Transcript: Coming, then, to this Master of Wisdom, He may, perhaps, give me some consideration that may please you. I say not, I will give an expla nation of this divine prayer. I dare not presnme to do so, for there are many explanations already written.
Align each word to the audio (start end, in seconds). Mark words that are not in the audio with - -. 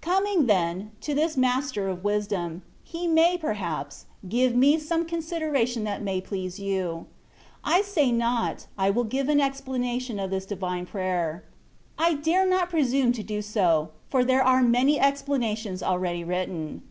Coming, 0.00 0.46
then, 0.46 0.90
to 1.02 1.14
this 1.14 1.36
Master 1.36 1.88
of 1.88 2.02
Wisdom, 2.02 2.62
He 2.82 3.06
may, 3.06 3.38
perhaps, 3.38 4.06
give 4.28 4.52
me 4.52 4.80
some 4.80 5.04
consideration 5.06 5.84
that 5.84 6.02
may 6.02 6.20
please 6.20 6.58
you. 6.58 7.06
I 7.62 7.82
say 7.82 8.10
not, 8.10 8.66
I 8.76 8.90
will 8.90 9.04
give 9.04 9.28
an 9.28 9.38
expla 9.38 9.78
nation 9.78 10.18
of 10.18 10.30
this 10.32 10.44
divine 10.44 10.86
prayer. 10.86 11.44
I 12.00 12.14
dare 12.14 12.48
not 12.48 12.68
presnme 12.68 13.14
to 13.14 13.22
do 13.22 13.40
so, 13.40 13.90
for 14.10 14.24
there 14.24 14.42
are 14.42 14.60
many 14.60 14.98
explanations 14.98 15.84
already 15.84 16.24
written. 16.24 16.82